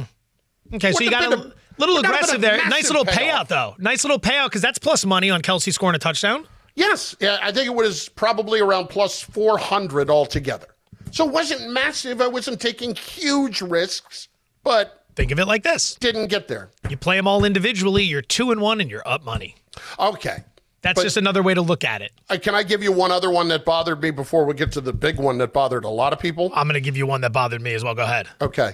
[0.73, 2.57] Okay, so you got a a- little would have been aggressive a there.
[2.69, 3.47] Nice little payoff.
[3.47, 3.75] payout, though.
[3.77, 6.47] Nice little payout because that's plus money on Kelce scoring a touchdown.
[6.73, 10.67] Yes, yeah, I think it was probably around plus 400 altogether.
[11.11, 12.21] So it wasn't massive.
[12.21, 14.29] I wasn't taking huge risks,
[14.63, 16.69] but Think of it like this: didn't get there.
[16.89, 19.55] you play them all individually, you're two and one, and you're up money.
[19.99, 20.43] Okay.
[20.81, 22.11] That's But- just another way to look at it.
[22.41, 24.93] Can I give you one other one that bothered me before we get to the
[24.93, 26.51] big one that bothered a lot of people?
[26.55, 27.93] I'm going to give you one that bothered me as well.
[27.93, 28.27] Go ahead.
[28.41, 28.73] Okay.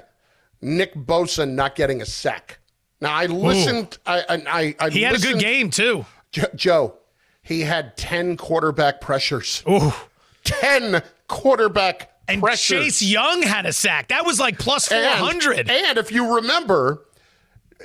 [0.61, 2.59] Nick Bosa not getting a sack.
[3.01, 3.97] Now I listened.
[4.07, 6.05] I, I, I, He had a good game too.
[6.31, 6.95] Jo- Joe,
[7.43, 9.61] he had ten quarterback pressures.
[9.69, 9.93] Ooh.
[10.43, 12.83] Ten quarterback And pressures.
[12.85, 14.07] Chase Young had a sack.
[14.07, 15.69] That was like plus And- 400.
[15.69, 17.05] And, if you remember,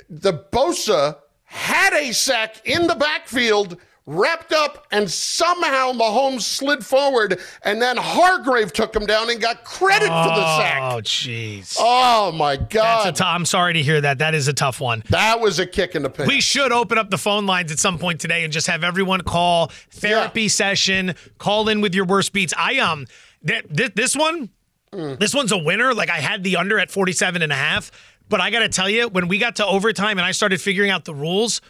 [0.08, 3.76] the Bosa had a sack in the backfield,
[4.06, 9.64] wrapped up, and somehow Mahomes slid forward, and then Hargrave took him down and got
[9.64, 10.80] credit for the sack.
[10.82, 11.76] Oh, jeez.
[11.78, 13.06] Oh my God!
[13.06, 14.18] That's a t- I'm sorry to hear that.
[14.18, 15.02] That is a tough one.
[15.10, 16.28] that was a kick in the pants.
[16.28, 19.20] We should open up the phone lines at some point today and just have everyone
[19.22, 22.52] call therapy session, call in with your worst beats.
[22.56, 23.06] I um
[23.46, 24.50] th- th- this one
[24.90, 25.94] this one's a winner.
[25.94, 27.90] Like I had the under at 47 and a half,
[28.28, 30.90] but I got to tell you when we got to overtime and I started figuring
[30.90, 31.62] out the rules,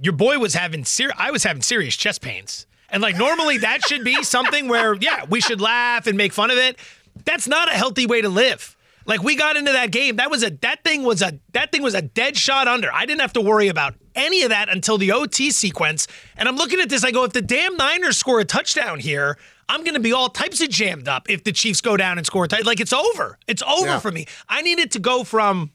[0.00, 2.66] your boy was having ser- I was having serious chest pains.
[2.90, 6.50] And like normally that should be something where yeah, we should laugh and make fun
[6.50, 6.78] of it.
[7.24, 8.76] That's not a healthy way to live.
[9.04, 11.82] Like we got into that game, that was a that thing was a that thing
[11.82, 12.92] was a dead shot under.
[12.92, 16.06] I didn't have to worry about any of that until the OT sequence.
[16.36, 19.38] And I'm looking at this, I go, if the damn Niners score a touchdown here,
[19.68, 22.44] I'm gonna be all types of jammed up if the Chiefs go down and score
[22.44, 22.66] a touchdown.
[22.66, 23.38] Like it's over.
[23.46, 23.98] It's over Yeah.
[23.98, 24.26] for me.
[24.48, 25.72] I needed to go from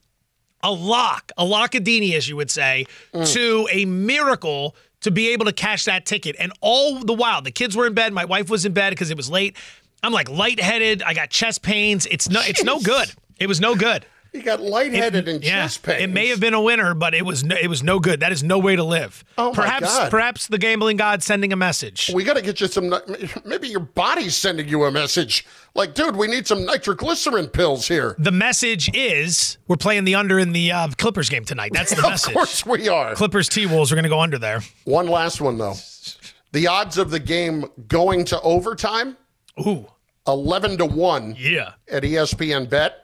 [0.63, 3.31] a lock, a lockadini, as you would say, mm.
[3.33, 6.35] to a miracle to be able to cash that ticket.
[6.39, 9.11] And all the while, the kids were in bed, my wife was in bed because
[9.11, 9.55] it was late.
[10.01, 11.03] I'm like lightheaded.
[11.03, 12.05] I got chest pains.
[12.07, 13.11] It's no, it's no good.
[13.39, 14.05] It was no good.
[14.33, 16.01] You got lightheaded and Yeah, chest pains.
[16.01, 18.19] it may have been a winner, but it was no, it was no good.
[18.19, 19.23] That is no way to live.
[19.37, 20.11] Oh, my perhaps God.
[20.11, 22.09] perhaps the gambling god sending a message.
[22.13, 22.93] We got to get you some.
[23.45, 25.45] Maybe your body's sending you a message.
[25.75, 28.15] Like, dude, we need some nitroglycerin pills here.
[28.19, 31.71] The message is we're playing the under in the uh, Clippers game tonight.
[31.73, 32.29] That's the message.
[32.29, 33.15] of course we are.
[33.15, 34.61] Clippers T Wolves are going to go under there.
[34.85, 35.75] One last one though.
[36.51, 39.17] The odds of the game going to overtime,
[39.65, 39.87] Ooh,
[40.27, 41.73] eleven to one yeah.
[41.91, 43.02] at ESPN Bet.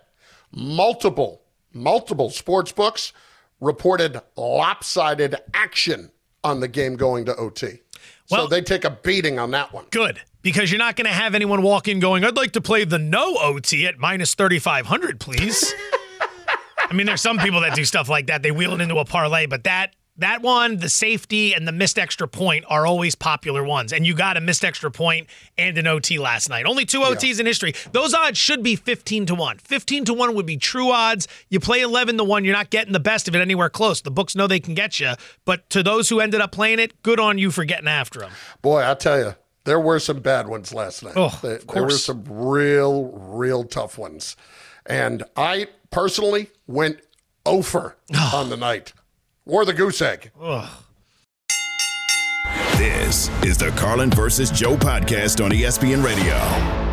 [0.52, 1.42] Multiple,
[1.74, 3.14] multiple sports books
[3.60, 6.12] reported lopsided action
[6.44, 7.82] on the game going to OT.
[8.26, 9.86] so they take a beating on that one.
[9.92, 10.22] Good.
[10.42, 12.98] Because you're not going to have anyone walk in going, I'd like to play the
[12.98, 15.74] no OT at minus 3,500, please.
[16.90, 18.42] I mean, there's some people that do stuff like that.
[18.42, 21.98] They wheel it into a parlay, but that that one, the safety and the missed
[21.98, 23.92] extra point are always popular ones.
[23.92, 26.66] And you got a missed extra point and an OT last night.
[26.66, 27.74] Only two OTs in history.
[27.92, 29.58] Those odds should be 15 to 1.
[29.60, 31.28] 15 to 1 would be true odds.
[31.50, 34.02] You play 11 to 1, you're not getting the best of it anywhere close.
[34.02, 35.14] The books know they can get you.
[35.46, 38.32] But to those who ended up playing it, good on you for getting after them.
[38.62, 41.14] Boy, I tell you, there were some bad ones last night.
[41.16, 44.36] Oh, there, there were some real, real tough ones.
[44.86, 47.00] And I personally went
[47.46, 47.98] over
[48.34, 48.94] on the night.
[49.50, 50.32] Wore the goose egg.
[52.78, 56.89] This is the Carlin versus Joe podcast on ESPN Radio.